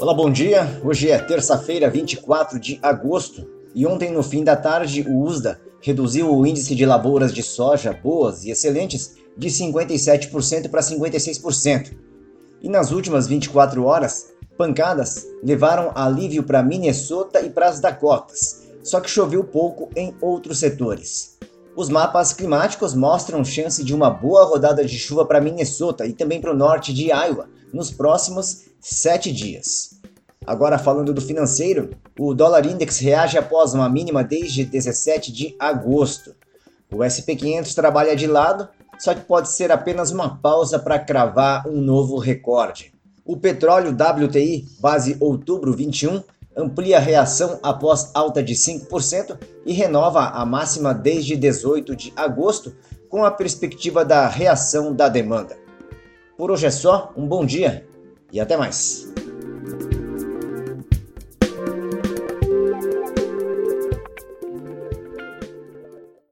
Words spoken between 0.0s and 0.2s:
Olá,